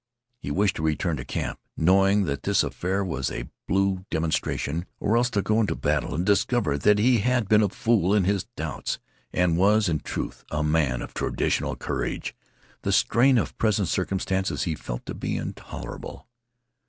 [0.39, 5.15] He wished to return to camp, knowing that this affair was a blue demonstration; or
[5.15, 8.23] else to go into a battle and discover that he had been a fool in
[8.23, 8.97] his doubts,
[9.31, 12.33] and was, in truth, a man of traditional courage.
[12.81, 16.27] The strain of present circumstances he felt to be intolerable.